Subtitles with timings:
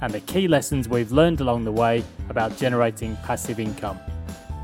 [0.00, 3.98] and the key lessons we've learned along the way about generating passive income.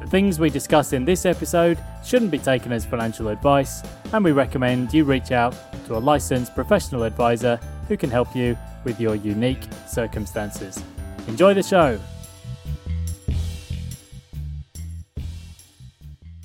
[0.00, 4.32] The things we discuss in this episode shouldn't be taken as financial advice, and we
[4.32, 5.54] recommend you reach out
[5.86, 7.56] to a licensed professional advisor
[7.88, 10.82] who can help you with your unique circumstances.
[11.26, 11.98] Enjoy the show!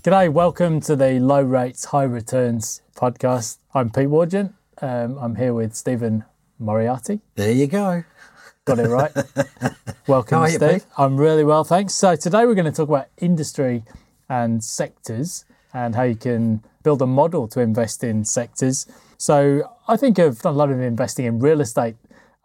[0.03, 3.59] G'day, welcome to the Low Rates, High Returns podcast.
[3.75, 4.53] I'm Pete Wargent.
[4.81, 6.25] Um, I'm here with Stephen
[6.61, 7.19] Moriarty.
[7.35, 8.03] There you go.
[8.65, 9.11] Got it right.
[10.07, 10.85] Welcome, How are you, Steve.
[10.97, 11.95] I'm really well, thanks.
[11.95, 13.83] So today we're going to talk about industry
[14.29, 18.85] and sectors and how you can build a model to invest in sectors.
[19.17, 21.95] So I think I've done a lot of investing in real estate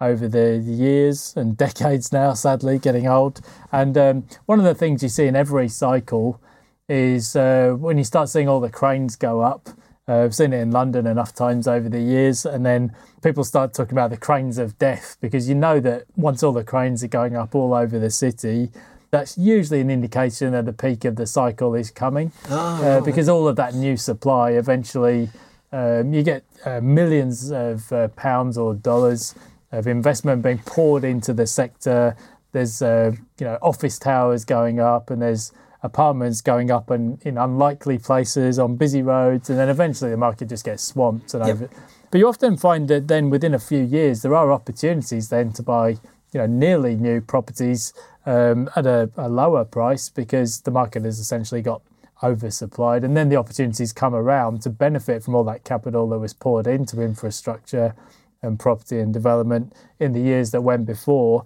[0.00, 3.40] over the years and decades now, sadly, getting old.
[3.72, 6.40] And um, one of the things you see in every cycle
[6.88, 9.68] is uh, when you start seeing all the cranes go up.
[10.08, 13.74] Uh, I've seen it in London enough times over the years, and then people start
[13.74, 17.08] talking about the cranes of death because you know that once all the cranes are
[17.08, 18.70] going up all over the city,
[19.10, 22.30] that's usually an indication that the peak of the cycle is coming.
[22.50, 25.28] uh, because all of that new supply eventually,
[25.72, 29.34] um, you get uh, millions of uh, pounds or dollars
[29.72, 32.16] of investment being poured into the sector.
[32.52, 37.38] There's uh, you know office towers going up, and there's apartments going up and in
[37.38, 41.68] unlikely places on busy roads, and then eventually the market just gets swamped and over.
[42.10, 45.62] But you often find that then within a few years there are opportunities then to
[45.62, 45.88] buy
[46.32, 47.92] you know nearly new properties
[48.26, 51.82] um, at a, a lower price because the market has essentially got
[52.22, 56.32] oversupplied, and then the opportunities come around to benefit from all that capital that was
[56.32, 57.94] poured into infrastructure
[58.42, 61.44] and property and development in the years that went before.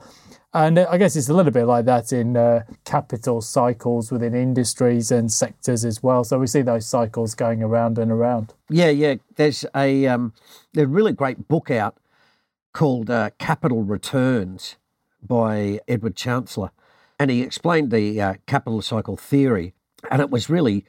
[0.53, 5.13] And I guess it's a little bit like that in uh, capital cycles within industries
[5.13, 6.25] and sectors as well.
[6.25, 8.55] So we see those cycles going around and around.
[8.69, 9.17] Yeah, yeah.
[9.37, 10.33] There's a um,
[10.77, 11.99] a really great book out
[12.73, 14.77] called uh, Capital Returns
[15.23, 16.73] by Edward Chancellor,
[17.19, 19.75] and he explained the uh, capital cycle theory,
[20.11, 20.85] and it was really,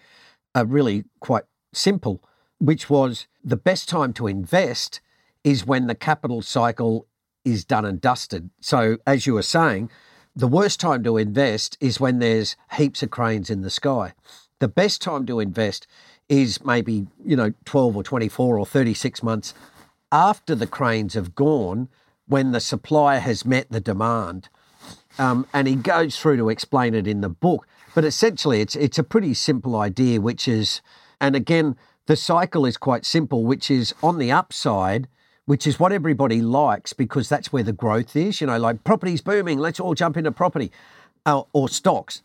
[0.55, 2.23] uh, really quite simple,
[2.59, 5.01] which was the best time to invest
[5.43, 7.07] is when the capital cycle
[7.43, 8.49] is done and dusted.
[8.59, 9.89] So, as you were saying,
[10.35, 14.13] the worst time to invest is when there's heaps of cranes in the sky.
[14.59, 15.87] The best time to invest
[16.29, 19.53] is maybe, you know, 12 or 24 or 36 months
[20.11, 21.89] after the cranes have gone
[22.27, 24.47] when the supply has met the demand.
[25.19, 27.67] Um, and he goes through to explain it in the book.
[27.93, 30.81] But essentially, it's it's a pretty simple idea, which is,
[31.19, 31.75] and again,
[32.05, 35.07] the cycle is quite simple, which is on the upside,
[35.51, 38.39] which is what everybody likes because that's where the growth is.
[38.39, 40.71] You know, like property's booming, let's all jump into property,
[41.25, 42.21] uh, or stocks,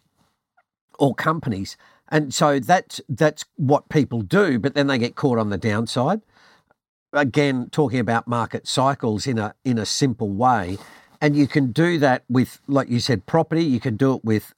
[1.00, 1.76] or companies,
[2.08, 4.60] and so that's that's what people do.
[4.60, 6.20] But then they get caught on the downside.
[7.12, 10.78] Again, talking about market cycles in a in a simple way,
[11.20, 13.64] and you can do that with, like you said, property.
[13.64, 14.54] You can do it with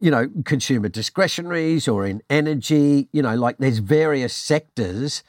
[0.00, 5.22] you know, consumer discretionaries or in energy, you know, like there's various sectors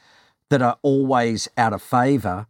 [0.48, 2.46] that are always out of favour.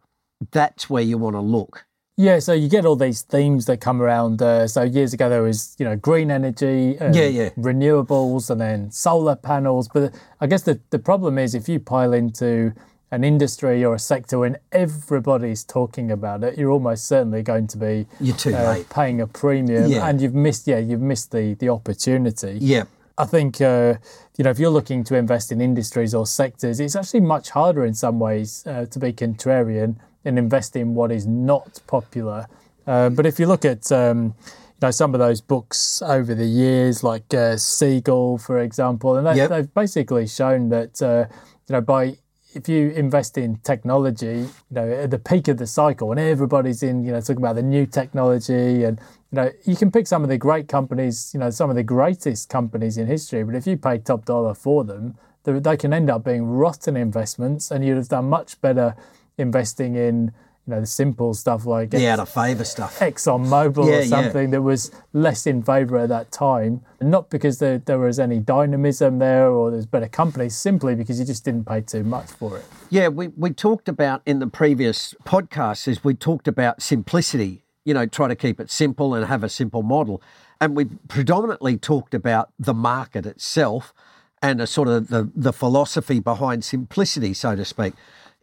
[0.51, 1.85] That's where you want to look.
[2.17, 4.41] Yeah, so you get all these themes that come around.
[4.41, 7.49] Uh, so years ago there was, you know, green energy, and Yeah, yeah.
[7.57, 9.87] renewables, and then solar panels.
[9.87, 12.73] But I guess the the problem is if you pile into
[13.11, 17.77] an industry or a sector when everybody's talking about it, you're almost certainly going to
[17.77, 18.89] be You're too uh, late.
[18.89, 20.05] paying a premium, Yeah.
[20.07, 20.67] and you've missed.
[20.67, 22.57] Yeah, you've missed the the opportunity.
[22.59, 22.83] Yeah.
[23.17, 23.95] I think uh,
[24.37, 27.85] you know if you're looking to invest in industries or sectors, it's actually much harder
[27.85, 32.47] in some ways uh, to be contrarian and invest in what is not popular.
[32.87, 36.45] Uh, but if you look at um, you know some of those books over the
[36.45, 39.49] years, like uh, Siegel, for example, and they, Yep.
[39.49, 41.25] they've basically shown that uh,
[41.67, 42.17] you know by
[42.55, 44.37] if you invest in technology,
[44.69, 47.55] you know at the peak of the cycle, and everybody's in, you know, talking about
[47.55, 48.99] the new technology, and
[49.31, 51.83] you know, you can pick some of the great companies, you know, some of the
[51.83, 55.93] greatest companies in history, but if you pay top dollar for them, they, they can
[55.93, 58.95] end up being rotten investments, and you'd have done much better
[59.39, 60.31] investing in,
[60.67, 62.99] you know, the simple stuff like The out of favour stuff.
[62.99, 64.05] Exxon Mobil Yeah, or yeah.
[64.05, 66.81] something that was less in favour at that time.
[67.01, 71.25] Not because there, there was any dynamism there or there's better companies, simply because you
[71.25, 72.65] just didn't pay too much for it.
[72.89, 77.93] Yeah, we, we talked about in the previous podcast is we talked about simplicity you
[77.95, 80.21] know, try to keep it simple and have a simple model.
[80.61, 83.95] And we predominantly talked about the market itself
[84.43, 87.93] and a sort of the, the philosophy behind simplicity, so to speak.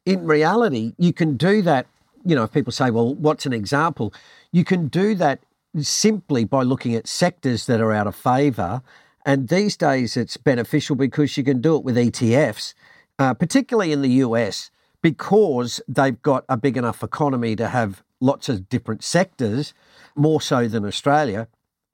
[0.07, 1.87] In reality, you can do that.
[2.25, 4.15] You know, if people say, well, what's an example?
[4.53, 5.41] You can do that
[5.81, 8.83] simply by looking at sectors that are out of favour.
[9.27, 12.75] And these days it's beneficial because you can do it with ETFs,
[13.19, 14.71] uh, particularly in the US,
[15.03, 19.75] because they've got a big enough economy to have lots of different sectors,
[20.15, 21.49] more so than Australia.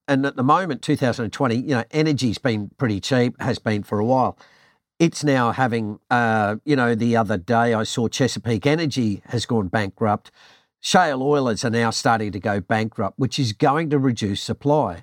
[0.07, 4.05] And at the moment, 2020, you know, energy's been pretty cheap, has been for a
[4.05, 4.37] while.
[5.03, 9.67] It's now having, uh, you know, the other day I saw Chesapeake Energy has gone
[9.67, 10.31] bankrupt.
[10.79, 15.03] Shale oilers are now starting to go bankrupt, which is going to reduce supply.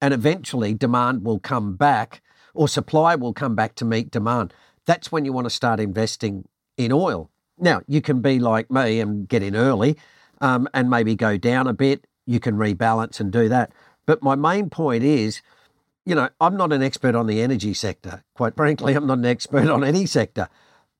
[0.00, 2.22] And eventually demand will come back
[2.54, 4.54] or supply will come back to meet demand.
[4.86, 6.46] That's when you want to start investing
[6.76, 7.28] in oil.
[7.58, 9.96] Now, you can be like me and get in early
[10.40, 12.06] um, and maybe go down a bit.
[12.24, 13.72] You can rebalance and do that.
[14.06, 15.42] But my main point is,
[16.04, 18.22] you know, I'm not an expert on the energy sector.
[18.34, 20.48] Quite frankly, I'm not an expert on any sector.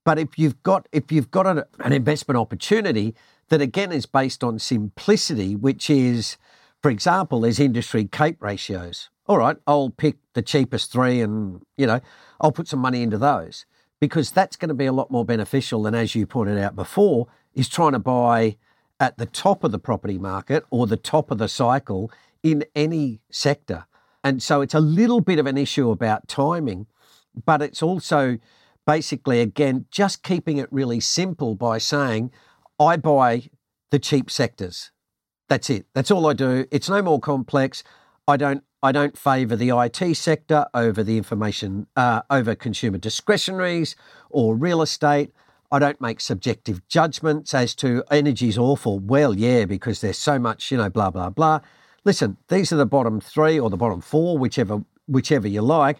[0.04, 3.14] But if you've got if you've got an, an investment opportunity
[3.48, 6.36] that again is based on simplicity, which is,
[6.82, 9.10] for example, there's industry CAPE ratios.
[9.26, 12.00] All right, I'll pick the cheapest three and, you know,
[12.40, 13.64] I'll put some money into those
[13.98, 17.28] because that's going to be a lot more beneficial than, as you pointed out before,
[17.54, 18.58] is trying to buy
[19.00, 22.10] at the top of the property market or the top of the cycle
[22.42, 23.86] in any sector.
[24.24, 26.86] And so it's a little bit of an issue about timing,
[27.44, 28.38] but it's also
[28.86, 32.30] basically, again, just keeping it really simple by saying,
[32.80, 33.50] I buy
[33.90, 34.90] the cheap sectors.
[35.48, 35.86] That's it.
[35.94, 36.66] That's all I do.
[36.70, 37.84] It's no more complex.
[38.26, 38.64] I don't.
[38.82, 43.96] I don't favour the IT sector over the information uh, over consumer discretionaries
[44.28, 45.32] or real estate.
[45.72, 48.98] I don't make subjective judgments as to energy's awful.
[48.98, 51.60] Well, yeah, because there's so much, you know, blah blah blah.
[52.04, 55.98] Listen, these are the bottom three or the bottom four, whichever whichever you like,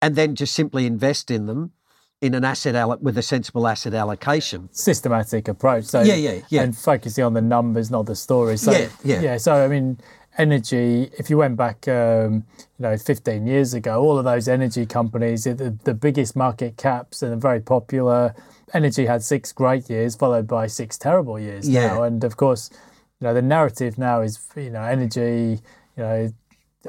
[0.00, 1.72] and then just simply invest in them
[2.20, 4.68] in an asset alloc- with a sensible asset allocation.
[4.72, 5.84] Systematic approach.
[5.84, 6.62] So Yeah, yeah, yeah.
[6.62, 8.62] And focusing on the numbers, not the stories.
[8.62, 9.20] So, Yeah, yeah.
[9.20, 9.36] Yeah.
[9.36, 9.98] So I mean,
[10.36, 11.10] energy.
[11.18, 12.44] If you went back, um,
[12.78, 17.22] you know, 15 years ago, all of those energy companies, the, the biggest market caps
[17.22, 18.34] and very popular.
[18.74, 21.88] Energy had six great years, followed by six terrible years Yeah.
[21.88, 22.02] now.
[22.02, 22.70] And of course,
[23.20, 25.60] you know, the narrative now is, you know, energy,
[25.96, 26.32] you know,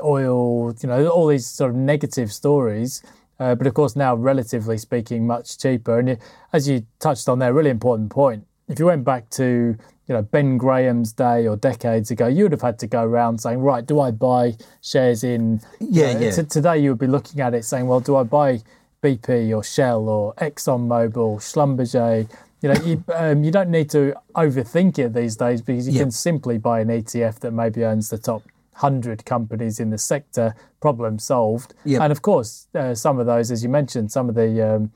[0.04, 3.04] oil, you know, all these sort of negative stories.
[3.40, 5.98] Uh, but of course, now relatively speaking, much cheaper.
[5.98, 6.18] And
[6.54, 8.46] as you touched on there, really important point.
[8.68, 9.76] If you went back to
[10.08, 13.40] you know Ben Graham's day or decades ago, you would have had to go around
[13.40, 15.62] saying, right, do I buy shares in?
[15.80, 16.32] Yeah, yeah.
[16.32, 18.62] t- today, you would be looking at it saying, well, do I buy
[19.02, 22.30] BP or Shell or ExxonMobil, Schlumberger?
[22.62, 26.02] You know, you, um, you don't need to overthink it these days because you Yeah.
[26.02, 30.56] can simply buy an ETF that maybe owns the top 100 companies in the sector,
[30.82, 31.74] problem solved.
[31.86, 32.02] Yep.
[32.02, 34.92] And of course, uh, some of those, as you mentioned, some of the um,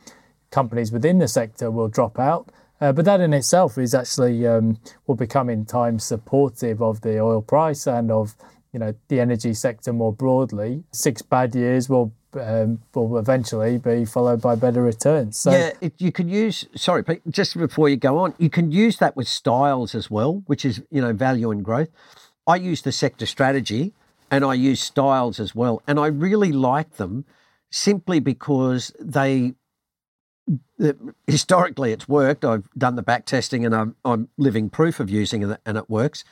[0.51, 2.49] companies within the sector will drop out.
[2.81, 4.77] Uh, but that in itself is actually um,
[5.07, 8.35] will become in time supportive of the oil price and of
[8.73, 10.83] you know the energy sector more broadly.
[10.91, 15.37] Six bad years will um, will eventually be followed by better returns.
[15.37, 16.65] So yeah, you can use.
[16.75, 17.21] Sorry, Pete.
[17.29, 20.81] Just before you go on, you can use that with styles as well, which is
[20.91, 21.89] you know value and growth.
[22.45, 23.93] I use the sector strategy,
[24.29, 27.25] and I use styles as well, and I really like them
[27.71, 29.55] simply because they.
[31.25, 32.43] Historically, it's worked.
[32.43, 35.89] I've done the back testing, and I'm, I'm living proof of using it, and it
[35.89, 36.25] works.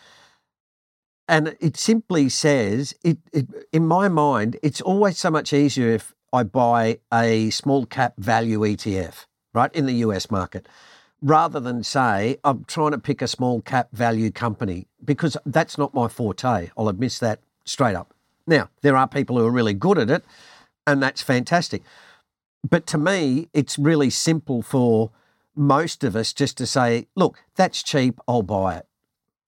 [1.27, 6.13] And it simply says, it, it in my mind, it's always so much easier if
[6.33, 10.67] I buy a small cap value ETF, right, in the US market,
[11.21, 15.93] rather than say, I'm trying to pick a small cap value company, because that's not
[15.93, 16.69] my forte.
[16.77, 18.13] I'll admit that straight up.
[18.47, 20.23] Now, there are people who are really good at it,
[20.87, 21.83] and that's fantastic.
[22.67, 25.11] But to me, it's really simple for
[25.55, 28.87] most of us just to say, look, that's cheap, I'll buy it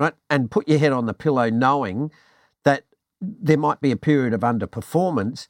[0.03, 0.13] right?
[0.29, 2.11] And put your head on the pillow knowing
[2.63, 2.83] that
[3.21, 5.47] there might be a period of underperformance,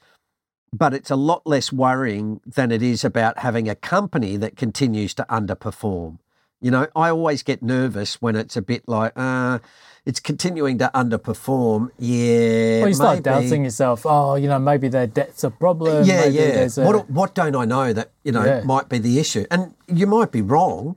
[0.72, 5.14] but it's a lot less worrying than it is about having a company that continues
[5.16, 6.20] to underperform.
[6.62, 9.60] You know, I always get nervous when it's a bit like, uh,
[10.06, 11.90] it's continuing to underperform.
[12.00, 12.80] Yeah.
[12.80, 13.24] well, you start maybe.
[13.24, 14.06] doubting yourself.
[14.06, 16.06] Oh, you know, maybe their debt's a problem.
[16.06, 16.52] Yeah, maybe yeah.
[16.52, 18.64] there's a- What, what don't I know that, you know, Yeah.
[18.64, 19.46] might be the issue?
[19.52, 20.96] And you might be wrong,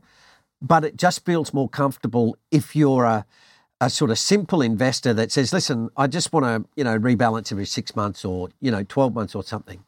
[0.62, 3.26] but it just feels more comfortable if you're a,
[3.80, 7.52] a sort of simple investor that says, listen, I just want to, you know, rebalance
[7.52, 9.84] every six months or, you know, 12 months or something.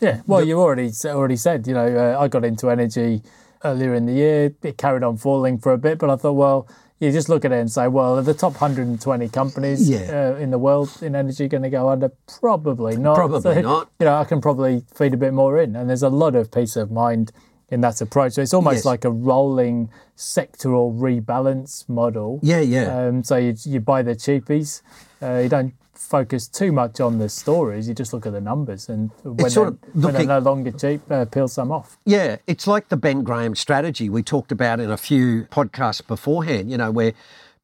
[0.00, 3.22] Yeah, well, you already already said, you know, uh, I got into energy
[3.64, 4.54] earlier in the year.
[4.62, 6.68] It carried on falling for a bit, but I thought, well,
[6.98, 10.32] you just look at it and say, well, are the top 120 companies Yeah.
[10.34, 12.10] uh, in the world in energy going to go under?
[12.40, 13.16] Probably not.
[13.16, 13.90] Probably not.
[14.00, 16.50] You know, I can probably feed a bit more in, and there's a lot of
[16.50, 17.32] peace of mind
[17.68, 18.32] in that approach.
[18.34, 18.84] So it's almost Yes.
[18.84, 22.38] like a rolling sectoral rebalance model.
[22.42, 23.06] Yeah, yeah.
[23.06, 24.82] Um, so you, you buy the cheapies.
[25.22, 27.88] Uh, you don't focus too much on the stories.
[27.88, 31.24] You just look at the numbers, and when, they're, when they're no longer cheap, uh,
[31.24, 31.98] peel some off.
[32.04, 36.70] Yeah, it's like the Ben Graham strategy we talked about in a few podcasts beforehand,
[36.70, 37.14] you know, where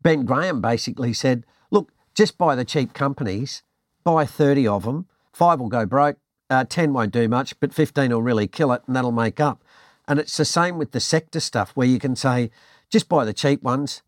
[0.01, 3.63] Ben Graham basically said, look, just buy the cheap companies,
[4.03, 6.17] buy 30 of them, five will go broke,
[6.51, 9.63] uh, 10 won't do much, but 15 will really kill it and that'll make up.
[10.09, 12.51] And it's the same with the sector stuff where you can say,
[12.91, 14.03] just buy the cheap ones.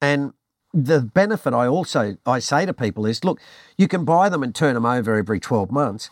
[0.00, 0.32] And
[0.72, 3.40] the benefit I also I say to people is, look,
[3.76, 6.10] you can buy them and turn them over every 12 months.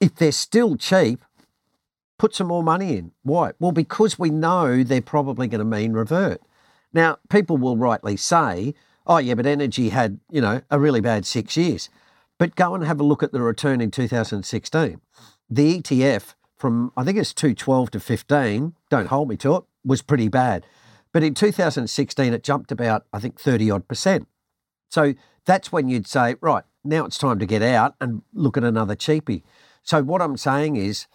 [0.00, 1.24] If they're still cheap,
[2.18, 3.12] put some more money in.
[3.22, 3.52] Why?
[3.58, 6.40] Well, because we know they're probably going to mean revert.
[6.92, 8.74] Now, people will rightly say,
[9.06, 11.88] oh, yeah, but energy had, you know, a really bad six years.
[12.38, 15.00] But go and have a look at the return in 2016.
[15.48, 20.00] The ETF from, I think it's 212 to 15, don't hold me to it, was
[20.00, 20.64] pretty bad.
[21.12, 24.28] But in 2016, it jumped about, I think, 30 odd percent.
[24.88, 25.14] So
[25.44, 28.94] that's when you'd say, right, now it's time to get out and look at another
[28.94, 29.42] cheapie.
[29.82, 31.08] So what I'm saying is,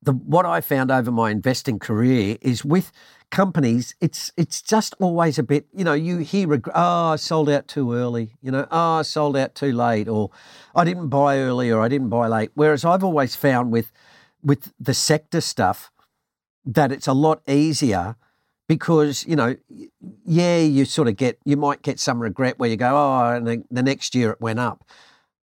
[0.00, 2.92] the what I found over my investing career is with
[3.30, 7.16] companies, it's it's just always a bit, you know, you hear, reg- oh, ah, I
[7.16, 10.30] sold out too early, you know, oh, I sold out too late, or
[10.76, 12.50] I didn't buy early, or I didn't buy late.
[12.54, 13.90] Whereas I've always found with
[14.44, 15.90] with the sector stuff
[16.64, 18.16] that it's a lot easier
[18.68, 19.56] because you know,
[20.24, 23.64] yeah, you sort of get you might get some regret where you go, oh, and
[23.70, 24.84] the, next year it went up,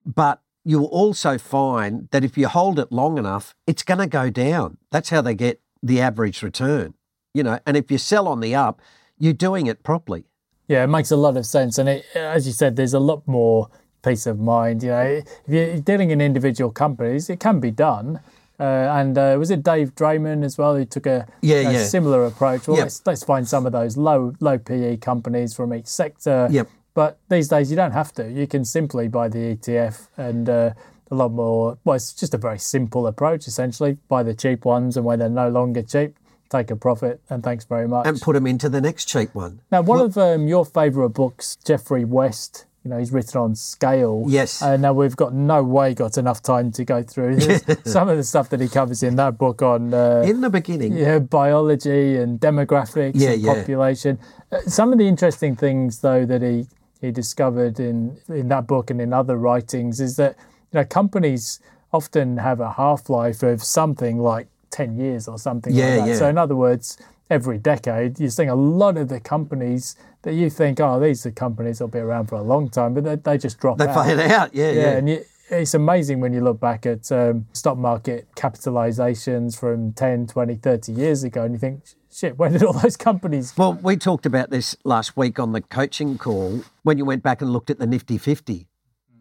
[0.06, 4.30] but you'll also find that if you hold it long enough, it's going to go
[4.30, 4.78] down.
[4.92, 6.94] That's how they get the average return,
[7.34, 7.60] you know.
[7.66, 8.82] And if you sell on the up,
[9.18, 10.26] you're doing it properly.
[10.68, 13.28] Yeah, it makes a lot of sense, and it, as you said, there's a lot
[13.28, 13.70] more
[14.04, 14.84] peace of mind.
[14.84, 18.20] You know, if you're dealing in individual companies, it can be done.
[18.60, 18.64] Uh,
[19.00, 21.84] and uh, was it Dave Dreman as well who took a, Yeah, a yeah.
[21.86, 22.68] similar approach?
[22.68, 22.86] Well, Yep.
[22.86, 26.48] let's, let's find some of those low low PE companies from each sector.
[26.52, 26.68] Yep.
[26.94, 28.30] But these days you don't have to.
[28.30, 30.74] You can simply buy the ETF and uh,
[31.10, 31.78] a lot more.
[31.86, 33.98] Well, it's just a very simple approach essentially.
[34.10, 36.18] Buy the cheap ones, and when they're no longer cheap,
[36.50, 37.22] take a profit.
[37.30, 38.06] And thanks very much.
[38.08, 39.62] And put them into the next cheap one.
[39.72, 44.24] Now, one of um, your favourite books, Geoffrey West, you know, he's written on scale.
[44.28, 44.62] Yes.
[44.64, 47.40] Uh, now, we've got no way got enough time to go through
[47.86, 50.94] some of the stuff that he covers in that book on uh, In the beginning,
[50.98, 53.54] yeah, biology and demographics Yeah, and yeah.
[53.54, 54.18] population.
[54.52, 56.66] Uh, some of the interesting things, though, that he,
[57.00, 60.36] he discovered in, in that book and in other writings is that
[60.74, 61.60] you know companies
[61.94, 66.08] often have a half life of something like 10 years or something Yeah, like that.
[66.08, 66.16] yeah.
[66.16, 66.98] So, in other words,
[67.30, 71.32] every decade, you're seeing a lot of the companies that you think, oh, these are
[71.32, 74.06] companies that'll be around for a long time, but they, they just drop they out.
[74.06, 74.54] fade out.
[74.54, 74.92] Yeah, Yeah, yeah.
[74.98, 80.28] and you, it's amazing when you look back at um, stock market capitalizations from 10,
[80.28, 83.72] 20, 30 years ago and you think, shit, where did all those companies go?
[83.72, 87.42] Well, we talked about this last week on the coaching call when you went back
[87.42, 88.68] and looked at the Nifty 50.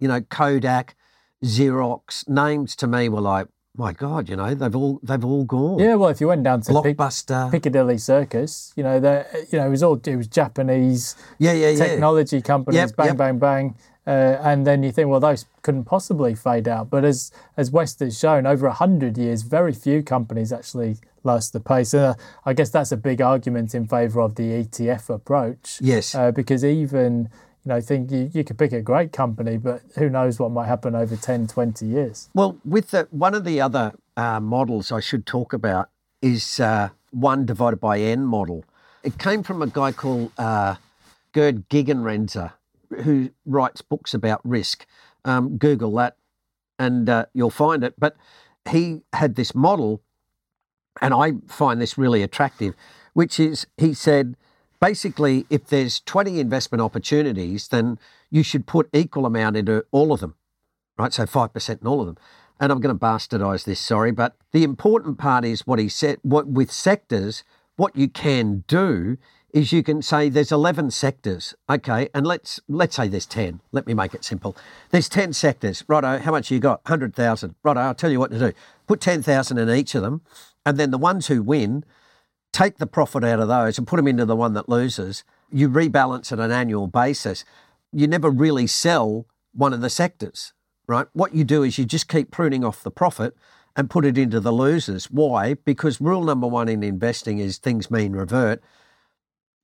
[0.01, 0.97] You know, Kodak,
[1.45, 3.49] Xerox, names to me were like,
[3.79, 5.79] my God, you know, they've all they've all gone.
[5.79, 7.51] Yeah, well, if you went down to Pic- Blockbuster.
[7.51, 11.71] Piccadilly Circus, you know, the you know, it was all it was Japanese yeah, yeah,
[11.71, 11.79] yeah.
[11.79, 13.17] technology companies, Yep, bang, yep.
[13.17, 13.75] bang, bang.
[14.07, 16.91] Uh, and then you think, well, those couldn't possibly fade out.
[16.91, 21.53] But as as West has shown, over a hundred years, very few companies actually lost
[21.53, 21.95] the pace.
[21.95, 25.79] And uh, I guess that's a big argument in favour of the ETF approach.
[25.81, 26.15] Yes.
[26.15, 27.29] Uh, because even
[27.69, 30.69] you know, think you, you could pick a great company, but who knows what might
[30.69, 32.31] happen over 10, 20 years.
[32.33, 35.91] Well, with the, one of the other uh, models I should talk about
[36.23, 38.65] is uh, one divided by n model.
[39.03, 40.77] It came from a guy called uh,
[41.33, 42.53] Gerd Gigerenzer,
[43.05, 44.87] who writes books about risk.
[45.27, 46.17] Um, Google that,
[46.79, 47.93] and uh, you'll find it.
[47.99, 48.17] But
[48.71, 50.01] he had this model,
[51.03, 52.75] and I find this really attractive,
[53.13, 54.37] which is he said
[54.81, 57.99] basically if there's 20 investment opportunities, then
[58.31, 60.35] you should put equal amount into all of them
[60.99, 61.13] right?
[61.13, 62.19] So 5% in all of them.
[62.61, 66.19] And I'm going to bastardize this, sorry, but the important part is what he said.
[66.23, 67.45] What with sectors,
[67.77, 69.17] what you can do
[69.55, 73.61] is you can say there's 11 sectors, okay, and let's let's say there's 10.
[73.73, 74.57] Let me make it simple.
[74.91, 76.19] There's 10 sectors, righto.
[76.19, 76.85] How much you got?
[76.85, 77.55] 100,000.
[77.63, 77.81] Righto.
[77.81, 78.53] I'll tell you what to do.
[78.87, 80.21] Put 10,000 in each of them,
[80.67, 81.85] and then the ones who win,
[82.59, 85.23] take the profit out of those and put them into the one that loses.
[85.49, 87.45] You rebalance at an annual basis.
[87.93, 90.53] You never really sell one of the sectors,
[90.89, 91.07] right?
[91.13, 93.37] What you do is you just keep pruning off the profit
[93.77, 95.05] and put it into the losers.
[95.09, 95.55] Why?
[95.55, 98.61] Because rule number one in investing is things mean revert.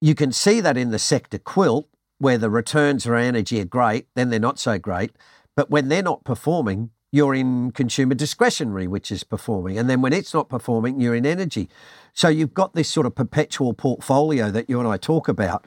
[0.00, 4.06] you can see that in the sector quilt, where the returns for energy are great,
[4.14, 5.12] then they're not so great.
[5.56, 9.78] But when they're not performing, you're in consumer discretionary, which is performing.
[9.78, 11.68] And then when it's not performing, you're in energy.
[12.12, 15.64] So you've got this sort of perpetual portfolio that you and I talk about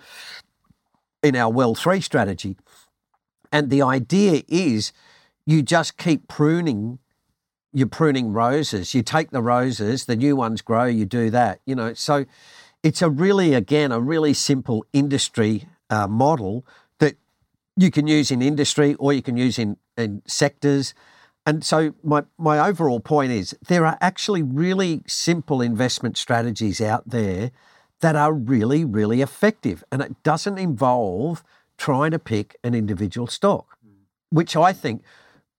[1.24, 2.58] in our Well 3 strategy.
[3.50, 4.92] And the idea is
[5.46, 7.00] you just keep pruning.
[7.72, 8.94] You're pruning roses.
[8.94, 11.62] You take the roses, the new ones grow, you do that.
[11.66, 12.26] You know, so
[12.84, 16.66] it's a really, again, a really simple industry uh, model
[17.00, 17.16] that
[17.78, 20.94] you can use in industry or you can use in, in sectors.
[21.48, 27.10] And so my, my overall point is there are actually really simple investment strategies out
[27.10, 27.52] there
[28.02, 29.82] that are really, really effective.
[29.90, 31.46] And it doesn't involve
[31.78, 33.78] trying to pick an individual stock,
[34.30, 35.04] which I think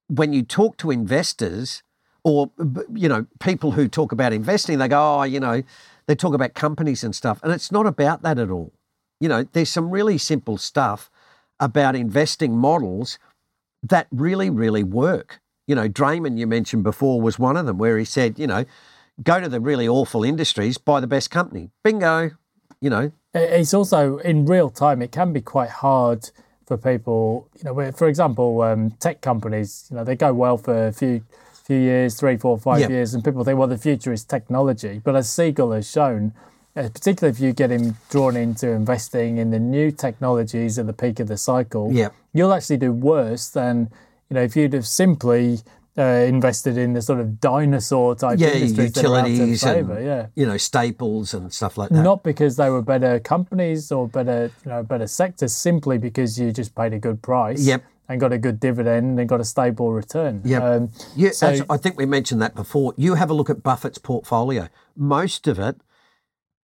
[0.07, 1.81] when you talk to investors
[2.23, 2.51] or,
[2.93, 5.63] you know, people who talk about investing, they go, oh, you know,
[6.05, 7.39] they talk about companies and stuff.
[7.41, 8.73] And it's not about that at all.
[9.19, 11.09] You know, there's some really simple stuff
[11.59, 13.17] about investing models
[13.81, 15.41] that really, really work.
[15.69, 18.65] You know, Dreman, you mentioned before, was one of them where he said, you know,
[19.21, 21.69] go to the really awful industries, buy the best company.
[21.83, 22.31] Bingo.
[22.81, 26.31] You know, it's also in real time, it can be quite hard
[26.65, 30.87] for people, you know, for example, um, tech companies, you know, they go well for
[30.87, 31.23] a few
[31.65, 32.89] few years, three, four, five yep.
[32.89, 34.99] years, and people think, well, the future is technology.
[35.03, 36.33] But as Siegel has shown,
[36.75, 40.93] uh, particularly if you get him drawn into investing in the new technologies at the
[40.93, 42.15] peak of the cycle, yep.
[42.33, 43.91] you'll actually do worse than
[44.29, 45.59] you know if you'd have simply
[45.97, 49.97] uh, invested in the sort of dinosaur type yeah, industries utilities that are out favor,
[49.97, 50.27] and, yeah.
[50.35, 52.01] you know staples and stuff like that.
[52.01, 56.51] Not because they were better companies or better you know better sectors, simply because you
[56.51, 57.65] just paid a good price.
[57.65, 57.83] Yep.
[58.07, 60.41] And got a good dividend and got a stable return.
[60.43, 61.29] Yeah, um, yeah.
[61.29, 62.95] So, I think we mentioned that before.
[62.97, 64.67] You have a look at Buffett's portfolio.
[64.95, 65.79] Most of it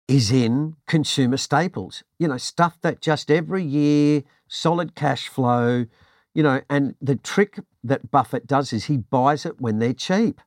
[0.06, 2.04] is in consumer staples.
[2.16, 5.86] You know, stuff that just every year, solid cash flow.
[6.34, 10.40] You know, and the trick that Buffett does is he buys it when they're cheap.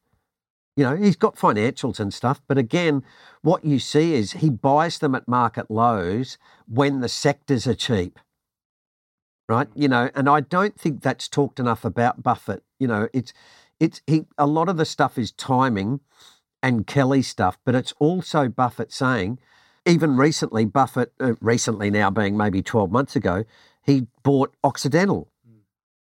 [0.75, 3.03] You know, he's got financials and stuff, but again,
[3.41, 8.19] what you see is he buys them at market lows when the sectors are cheap.
[9.47, 9.67] Right?
[9.75, 12.63] You know, and I don't think that's talked enough about Buffett.
[12.79, 13.31] You know, it's
[13.79, 15.99] it's he a lot of the stuff is timing
[16.63, 19.39] and Kelly stuff, but it's also Buffett saying,
[19.85, 23.45] even recently, Buffett, uh, recently now being maybe 12 months ago,
[23.83, 25.29] he bought Occidental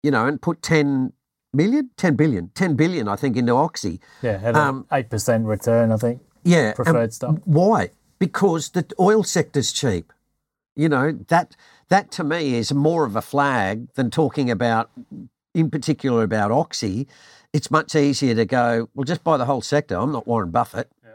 [0.03, 1.13] you know, and put 10
[1.53, 4.01] million, 10 billion, 10 billion, I think, into Oxy.
[4.23, 6.23] Yeah, had um, 8% return, I think.
[6.45, 6.73] Yeah.
[6.73, 7.37] Preferred stuff.
[7.45, 7.91] Why?
[8.19, 10.13] Because the oil sector's cheap.
[10.77, 11.57] You know, that
[11.89, 14.91] that to me is more of a flag than talking about,
[15.53, 17.09] in particular, about Oxy.
[17.53, 19.97] It's much easier to go, well, just buy the whole sector.
[19.97, 20.89] I'm not Warren Buffett.
[21.03, 21.11] Yeah.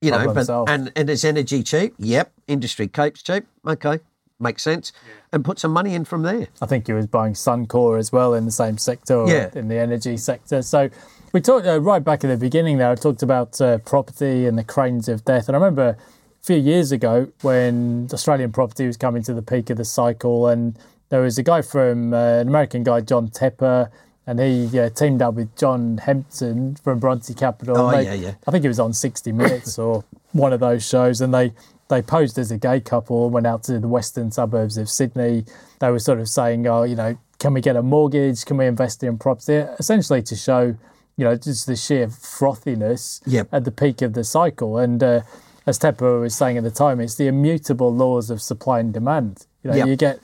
[0.00, 1.94] You know, but, and, and is energy cheap?
[1.98, 2.32] Yep.
[2.48, 3.46] Industry keeps cheap.
[3.66, 4.00] Okay
[4.40, 5.14] makes sense, yeah.
[5.32, 6.48] and put some money in from there.
[6.60, 9.50] I think he was buying Suncor as well in the same sector, yeah.
[9.54, 10.62] in the energy sector.
[10.62, 10.90] So
[11.32, 12.90] we talked uh, right back at the beginning there.
[12.90, 15.96] I talked about uh, property and the cranes of death, and I remember a
[16.42, 20.78] few years ago when Australian property was coming to the peak of the cycle, and
[21.08, 23.90] there was a guy from uh, an American guy, John Tepper.
[24.26, 27.76] And he uh, teamed up with John Hempton from Bronte Capital.
[27.76, 28.34] Oh, they, yeah, yeah.
[28.46, 31.20] I think he was on 60 Minutes or one of those shows.
[31.20, 31.52] And they
[31.88, 35.44] they posed as a gay couple, went out to the western suburbs of Sydney.
[35.80, 38.44] They were sort of saying, oh, you know, can we get a mortgage?
[38.44, 39.56] Can we invest in property?
[39.78, 40.76] Essentially to show,
[41.16, 43.48] you know, just the sheer frothiness yep.
[43.52, 44.78] at the peak of the cycle.
[44.78, 45.20] And uh,
[45.66, 49.46] as Tepper was saying at the time, it's the immutable laws of supply and demand.
[49.62, 49.88] You know, yep.
[49.88, 50.20] you get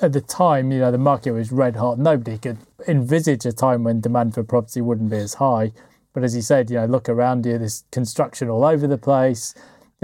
[0.00, 1.98] at the time, you know, the market was red hot.
[1.98, 5.72] Nobody could envisage a time when demand for property wouldn't be as high.
[6.12, 9.54] But as you said, you know, look around you, there's construction all over the place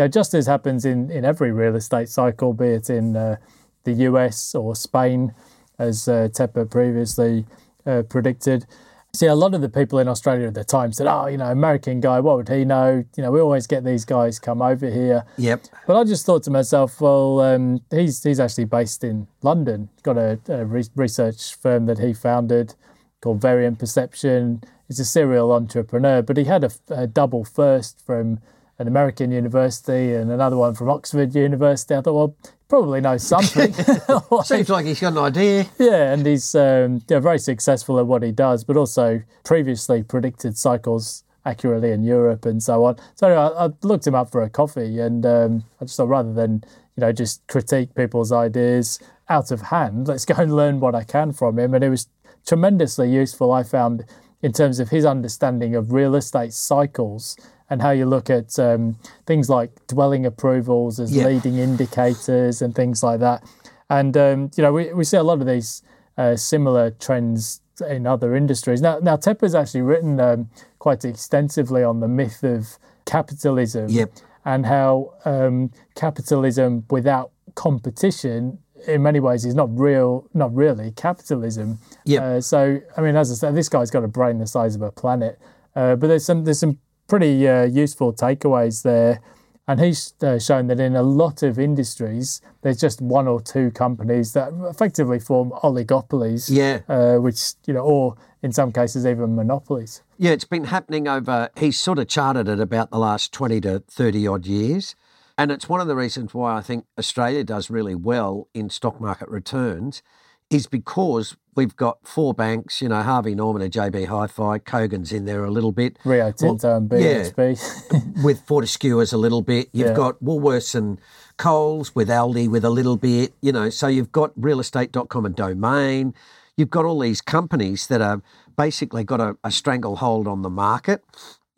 [0.01, 3.37] know, just as happens in, in every real estate cycle, be it in uh,
[3.85, 5.35] the US or Spain,
[5.79, 7.47] as uh, Tepper previously
[7.87, 8.67] uh, predicted.
[9.13, 11.47] See, a lot of the people in Australia at the time said, "Oh, you know,
[11.47, 13.05] American guy, what would he know?
[13.17, 15.65] You know, we always get these guys come over here." Yep.
[15.87, 19.89] But I just thought to myself, well, um, he's he's actually based in London.
[20.05, 22.75] Got a, a re- research firm that he founded
[23.21, 24.63] called Variant Perception.
[24.87, 28.41] He's a serial entrepreneur, but he had a, a double first from
[28.81, 31.95] an American university and another one from Oxford University.
[31.95, 33.75] I thought, well, probably knows something.
[34.45, 35.66] Seems like he's got an idea.
[35.79, 40.57] Yeah, and he's um, yeah, very successful at what he does, but also previously predicted
[40.57, 42.97] cycles accurately in Europe and so on.
[43.16, 46.33] So I, I looked him up for a coffee, and um, I just thought rather
[46.33, 46.64] than
[46.97, 51.05] you know just critique people's ideas out of hand, let's go and learn what I
[51.05, 51.75] can from him.
[51.75, 52.09] And it was
[52.47, 53.53] tremendously useful.
[53.53, 54.07] I found
[54.40, 57.37] in terms of his understanding of real estate cycles
[57.70, 61.26] and how you look at um, things like dwelling approvals as Yeah.
[61.26, 63.42] leading indicators and things like that.
[63.88, 65.83] And um, you know, we, we see a lot of these
[66.18, 68.83] uh, similar trends in other industries.
[68.83, 74.12] Now, now Tepper's actually written um, quite extensively on the myth of capitalism Yep.
[74.44, 81.78] and how um, capitalism without competition in many ways is not real not really capitalism
[82.04, 82.22] Yep.
[82.22, 84.80] uh, so i mean as i said this guy's got a brain the size of
[84.83, 85.38] a planet
[85.76, 86.78] uh, but there's some there's some
[87.11, 89.20] pretty uh, useful takeaways there
[89.68, 93.70] and he's uh, shown that in a lot of industries there's just one or two
[93.73, 96.81] companies that effectively form oligopolies Yeah.
[96.88, 101.51] uh, which you know or in some cases even monopolies Yeah, it's been happening over,
[101.57, 104.94] he's sort of charted it about the last 20 to 30 odd years.
[105.38, 109.01] And it's one of the reasons why I think Australia does really well in stock
[109.01, 110.03] market returns
[110.51, 115.27] is because we've got four banks, you know, Harvey Norman and JB Hi-Fi, Kogan's in
[115.27, 117.25] there a little bit, rio tinto and yeah.
[117.25, 119.68] bhp with Fortescue's a little bit.
[119.75, 119.94] You've Yeah.
[119.94, 120.99] got Woolworths and
[121.37, 126.14] Coles with Aldi with a little bit, you know, so you've got realestate.com and Domain.
[126.57, 128.23] You've got all these companies that are
[128.57, 131.05] basically got a, a stranglehold on the market.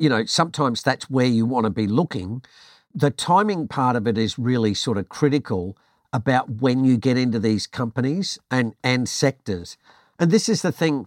[0.00, 2.42] You know, sometimes that's where you want to be looking.
[2.92, 5.76] The timing part of it is really sort of critical
[6.12, 9.76] about when you get into these companies and, and sectors.
[10.18, 11.06] And this is the thing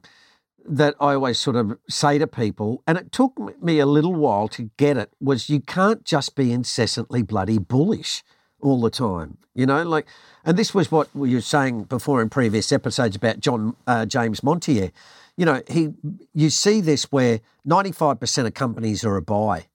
[0.68, 4.48] that I always sort of say to people, and it took me a little while
[4.50, 8.24] to get it, was you can't just be incessantly bloody bullish
[8.60, 9.38] all the time.
[9.54, 10.08] You know, like,
[10.44, 14.44] and this was what we were saying before in previous episodes about John uh, James
[14.44, 14.92] Montier.
[15.38, 15.94] You know, he,
[16.34, 19.68] you see this where 95% of companies are a buy,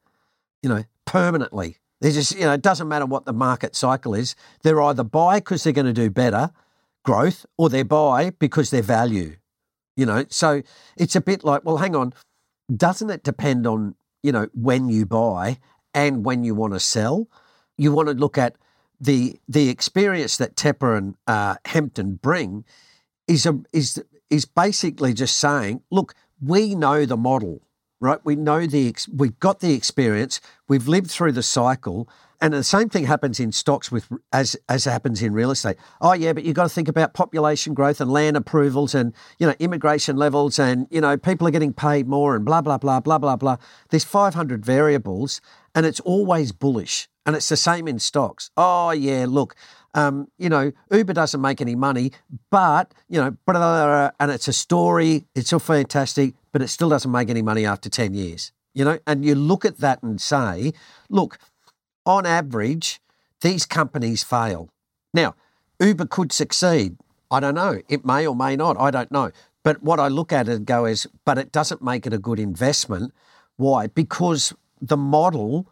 [0.63, 1.77] you know, permanently.
[2.01, 4.35] They just, you know, it doesn't matter what the market cycle is.
[4.63, 6.51] They're either buy because they're going to do better
[7.05, 9.37] growth or they're buy because they're value
[10.01, 10.25] you know?
[10.31, 10.63] So
[10.97, 12.15] it's a bit like well hang on.
[12.75, 15.59] Doesn't it depend on you know when you buy
[15.95, 17.29] and when you want to sell?
[17.77, 18.57] You want to look at
[18.99, 22.65] the the experience that Tepper and uh, Hempton bring
[23.29, 27.61] is a is is basically just saying look we know the model
[28.01, 32.09] right we know the ex- we've got the experience we've lived through the cycle
[32.41, 35.77] and the same thing happens in stocks with as as happens in real estate.
[36.01, 39.47] Oh yeah, but you've got to think about population growth and land approvals and you
[39.47, 43.01] know immigration levels and you know people are getting paid more and blah blah blah
[43.01, 43.57] blah blah blah.
[43.91, 45.41] There's 500 variables
[45.75, 47.09] and it's always bullish.
[47.27, 48.51] And it's the same in stocks.
[48.57, 49.55] Oh yeah, look,
[49.95, 52.13] um, you know Uber doesn't make any money,
[52.51, 55.25] but you know, blah, blah, blah, and it's a story.
[55.35, 58.53] It's all fantastic, but it still doesn't make any money after 10 years.
[58.73, 60.73] You know, and you look at that and say,
[61.09, 61.39] look
[62.07, 63.01] on average,
[63.41, 64.69] these companies fail.
[65.13, 65.35] Now,
[65.81, 66.97] Uber could succeed.
[67.31, 67.81] I don't know.
[67.89, 68.79] It may or may not.
[68.79, 69.31] I don't know.
[69.63, 72.39] But what I look at and go is, but it doesn't make it a good
[72.39, 73.13] investment.
[73.57, 73.89] Why?
[73.89, 75.69] Because the model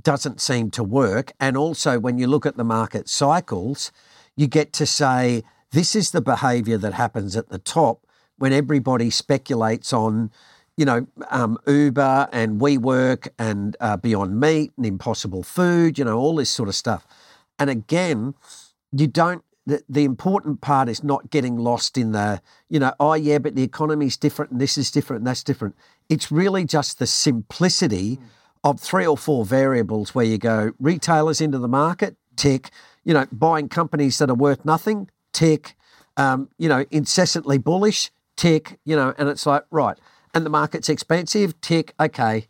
[0.00, 1.32] doesn't seem to work.
[1.40, 3.92] And also, when you look at the market cycles,
[4.36, 8.06] you get to say, this is the behavior that happens at the top
[8.38, 10.30] when everybody speculates on
[10.76, 16.18] you know, um, Uber and WeWork and uh, Beyond Meat and Impossible Food, you know,
[16.18, 17.06] all this sort of stuff.
[17.58, 18.34] And again,
[18.90, 23.14] you don't, the, the important part is not getting lost in the, you know, oh,
[23.14, 25.76] yeah, but the economy's different and this is different and that's different.
[26.08, 28.18] It's really just the simplicity
[28.64, 32.70] of three or four variables where you go retailers into the market, tick,
[33.04, 35.76] you know, buying companies that are worth nothing, tick,
[36.16, 39.98] um, you know, incessantly bullish, tick, you know, and it's like, right.
[40.34, 42.46] And the market's expensive, tick, okay,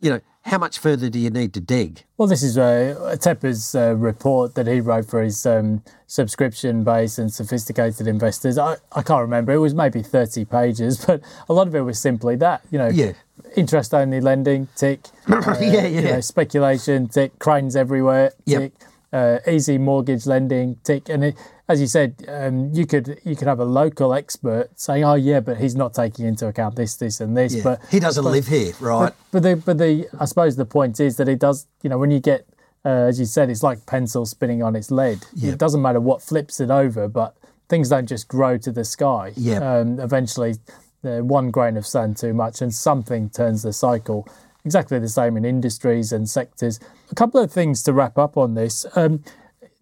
[0.00, 2.04] you know, how much further do you need to dig?
[2.18, 7.18] Well, this is uh, Tepper's uh, report that he wrote for his um, subscription base
[7.18, 8.58] and sophisticated investors.
[8.58, 11.98] I, I can't remember, it was maybe 30 pages, but a lot of it was
[11.98, 13.12] simply that, you know, Yeah.
[13.56, 15.00] interest only lending, tick.
[15.28, 16.10] Uh, Yeah, You yeah.
[16.12, 17.38] know, speculation, tick.
[17.38, 18.60] Cranes everywhere, Yep.
[18.60, 18.72] tick.
[19.12, 21.08] Uh, easy mortgage lending, tick.
[21.08, 21.36] And it,
[21.68, 25.40] as you said, um, you could you could have a local expert saying, "Oh yeah,
[25.40, 27.62] but he's not taking into account this, this, and this." Yeah.
[27.62, 29.06] But he doesn't live here, right?
[29.06, 31.66] but, but the but the I suppose the point is that it does.
[31.82, 32.46] You know, when you get,
[32.84, 35.24] uh, as you said, it's like pencil spinning on its lead.
[35.40, 37.34] It doesn't matter what flips it over, but
[37.68, 39.32] things don't just grow to the sky.
[39.34, 39.58] Yeah.
[39.58, 40.56] Um, eventually,
[41.02, 44.28] uh, one grain of sand too much, and something turns the cycle.
[44.66, 46.78] Exactly the same in industries and sectors.
[47.10, 48.86] A couple of things to wrap up on this.
[48.96, 49.22] Um,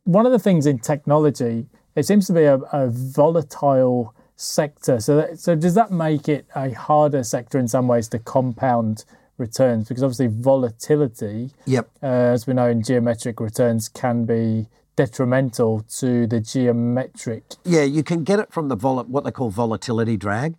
[0.05, 5.01] one of the things in technology, it seems to be a, a volatile sector.
[5.01, 9.05] So, that, so does that make it a harder sector in some ways to compound
[9.38, 9.88] returns?
[9.88, 11.91] Because obviously, volatility, Yep.
[12.03, 17.45] uh, as we know in geometric returns, can be detrimental to the geometric.
[17.65, 20.57] Yeah, you can get it from the vol- what they call volatility drag.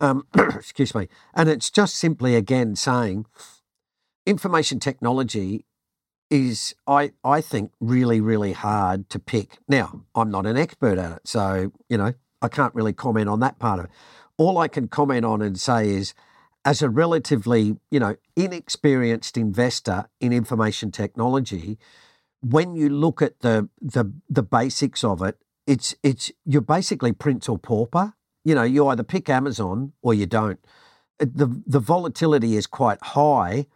[0.00, 3.26] Um, excuse me, and it's just simply again saying
[4.26, 5.64] information technology
[6.32, 9.58] is, I, I think, really, really hard to pick.
[9.68, 13.40] Now, I'm not an expert at it, so, you know, I can't really comment on
[13.40, 13.90] that part of it.
[14.38, 16.14] All I can comment on and say is,
[16.64, 21.78] as a relatively, you know, inexperienced investor in information technology,
[22.40, 27.48] when you look at the the the basics of it, it's it's you're basically prince
[27.48, 28.14] or pauper.
[28.44, 30.64] You know, you either pick Amazon or you don't.
[31.18, 33.66] The the volatility is quite high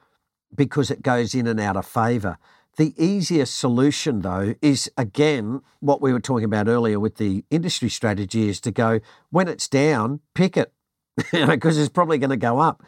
[0.56, 2.38] because it goes in and out of favor.
[2.76, 7.88] The easiest solution, though, is again what we were talking about earlier with the industry
[7.88, 10.72] strategy is to go when it's down, pick it,
[11.32, 12.82] because it's probably going to go up.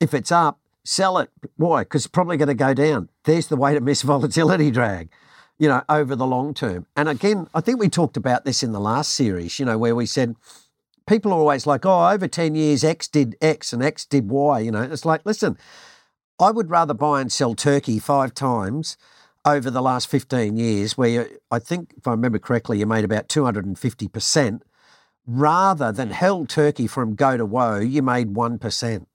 [0.00, 1.30] If it's up, sell it.
[1.56, 1.82] Why?
[1.82, 3.10] Because it's probably going to go down.
[3.24, 5.10] There's the way to miss volatility drag,
[5.58, 6.86] you know, over the long term.
[6.96, 9.94] And again, I think we talked about this in the last series, you know, where
[9.94, 10.36] we said
[11.06, 14.60] people are always like, oh, over 10 years, X did X and X did Y.
[14.60, 15.58] You know, it's like, listen,
[16.38, 18.96] I would rather buy and sell turkey five times
[19.44, 23.04] over the last 15 years, where you, I think, if I remember correctly, you made
[23.04, 24.60] about 250%,
[25.26, 26.12] rather than mm.
[26.12, 29.06] held turkey from go to woe, you made 1%.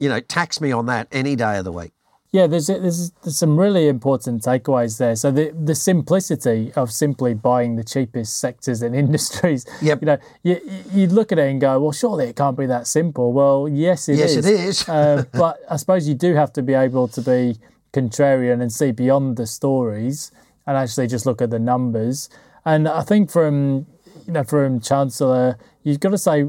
[0.00, 1.92] You know, tax me on that any day of the week.
[2.32, 5.16] Yeah, there's, there's, there's some really important takeaways there.
[5.16, 9.64] So the the simplicity of simply buying the cheapest sectors and industries.
[9.80, 10.02] Yep.
[10.02, 10.60] You know, you
[10.92, 13.32] you look at it and go, well, surely it can't be that simple.
[13.32, 14.46] Well, yes, it yes, is.
[14.46, 14.88] it is.
[14.88, 17.58] uh, but I suppose you do have to be able to be
[17.92, 20.30] contrarian and see beyond the stories
[20.66, 22.28] and actually just look at the numbers.
[22.64, 23.86] And I think from
[24.26, 26.48] you know from Chancellor, you've got to say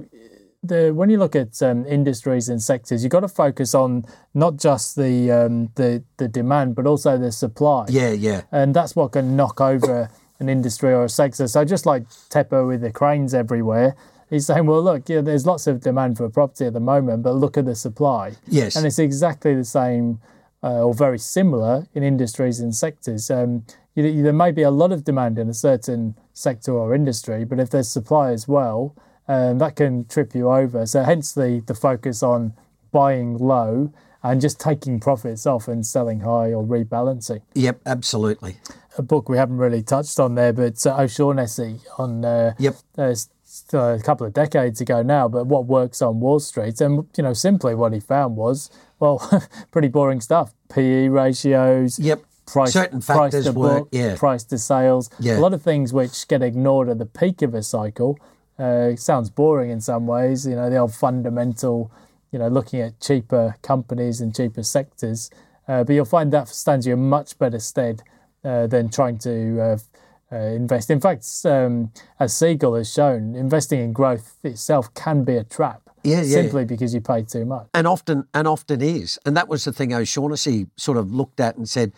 [0.63, 4.57] the when you look at um, industries and sectors, you've got to focus on not
[4.57, 7.85] just the um, the the demand, but also the supply.
[7.89, 8.43] Yeah, yeah.
[8.51, 11.47] And that's what can knock over an industry or a sector.
[11.47, 13.95] So just like Tepper with the cranes everywhere,
[14.29, 17.33] he's saying, well, look, yeah, there's lots of demand for property at the moment, but
[17.33, 18.33] look at the supply.
[18.47, 18.75] Yes.
[18.75, 20.19] And it's exactly the same
[20.63, 23.31] uh, or very similar in industries and sectors.
[23.31, 23.65] Um,
[23.95, 27.45] you, you, there may be a lot of demand in a certain sector or industry,
[27.45, 28.95] but if there's supply as well,
[29.27, 30.85] um, that can trip you over.
[30.85, 32.53] So hence the the focus on
[32.91, 33.91] buying low
[34.23, 37.41] and just taking profits off and selling high or rebalancing.
[37.53, 38.57] Yep, absolutely.
[38.97, 42.75] A book we haven't really touched on there, but uh, O'Shaughnessy on uh, Yep.
[42.97, 43.13] uh,
[43.73, 47.33] a couple of decades ago now, but what works on Wall Street, and you know,
[47.33, 49.19] simply what he found was well,
[49.71, 50.53] pretty boring stuff.
[50.69, 52.21] PE ratios, Yep.
[52.47, 54.15] price, Certain price factors to work, book, yeah.
[54.17, 55.09] price to sales.
[55.19, 55.37] Yeah.
[55.37, 58.17] A lot of things which get ignored at the peak of a cycle.
[58.59, 61.91] Uh, it sounds boring in some ways, you know, the old fundamental,
[62.31, 65.29] you know, looking at cheaper companies and cheaper sectors.
[65.67, 68.01] Uh, but you'll find that stands you in much better stead
[68.43, 69.77] uh, than trying to uh,
[70.31, 70.89] uh, invest.
[70.89, 75.81] In fact, um, as Siegel has shown, investing in growth itself can be a trap.
[76.03, 76.41] Yeah, yeah.
[76.41, 77.67] Simply because you pay too much.
[77.73, 79.19] and often and often is.
[79.25, 81.91] And that was the thing O'Shaughnessy sort of looked at and said,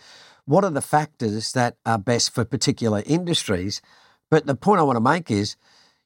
[0.46, 3.80] what are the factors that are best for particular industries?
[4.30, 5.56] But the point I want to make is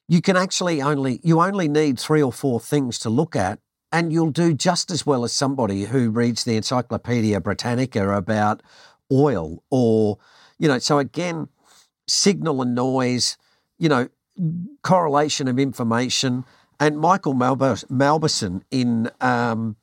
[0.07, 3.59] you can actually only you only need three or four things to look at
[3.91, 8.61] and you'll do just as well as somebody who reads the Encyclopedia Britannica about
[9.11, 10.17] oil or
[10.57, 11.47] you know so again
[12.07, 13.37] signal and noise
[13.77, 14.09] you know
[14.81, 16.45] correlation of information
[16.79, 19.77] and Michael Malbus- Mauboussin in um,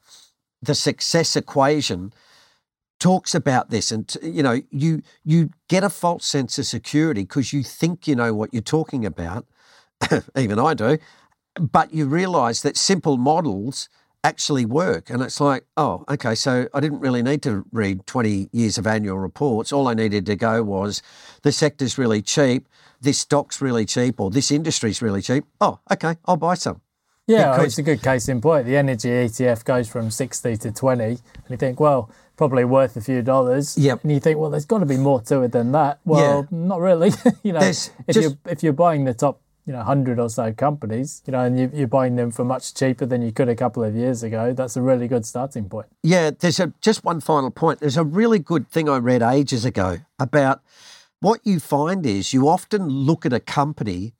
[0.60, 2.12] the success equation
[3.00, 7.52] talks about this and you know you you get a false sense of security because
[7.52, 9.44] you think you know what you're talking about
[10.36, 10.98] even I do
[11.60, 13.88] but you realize that simple models
[14.24, 18.48] actually work and it's like oh okay so I didn't really need to read 20
[18.52, 21.02] years of annual reports all I needed to go was
[21.42, 22.68] the sector's really cheap
[23.00, 26.80] this stock's really cheap or this industry's really cheap oh okay I'll buy some
[27.26, 28.66] Yeah, Because- it's a good case in point.
[28.66, 33.00] The energy ETF goes from 60 to 20, and you think, well, probably worth a
[33.00, 33.78] few dollars.
[33.78, 34.02] Yep.
[34.02, 36.00] And you think, well, there's got to be more to it than that.
[36.04, 37.12] Well, not really.
[37.44, 40.28] you know, There's if just- you're if you're buying the top, you know, hundred or
[40.28, 43.48] so companies, you know, and you, you're buying them for much cheaper than you could
[43.48, 45.86] a couple of years ago, that's a really good starting point.
[46.02, 47.80] Yeah, there's a just one final point.
[47.80, 50.62] There's a really good thing I read ages ago about
[51.20, 54.14] what you find is you often look at a company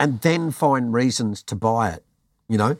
[0.00, 2.04] and then find reasons to buy it,
[2.48, 2.76] you know,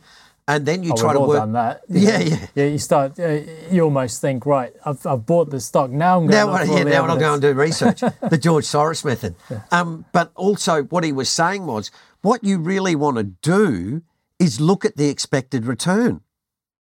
[0.54, 1.38] and then you Oh, try we've to all work.
[1.38, 1.82] done that.
[1.88, 2.46] Yeah, yeah.
[2.54, 3.18] Yeah, you start.
[3.18, 4.72] Uh, you almost think, right?
[4.84, 5.90] I've, I've bought the stock.
[5.90, 6.46] Now I'm going.
[6.46, 8.00] Now, to yeah, now I'll go and do research.
[8.30, 9.34] the George Soros method.
[9.70, 14.02] Um, but also, what he was saying was, what you really want to do
[14.38, 16.20] is look at the expected return.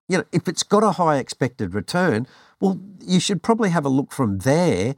[0.08, 2.26] You know, if it's got a high expected return,
[2.60, 4.94] well, you should probably have a look from there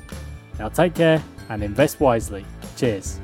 [0.58, 2.46] Now take care and invest wisely.
[2.78, 3.20] Cheers.